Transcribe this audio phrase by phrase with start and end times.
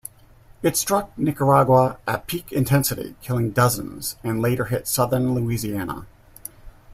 [0.63, 6.07] It struck Nicaragua at peak intensity, killing dozens, and later hit southern Louisiana.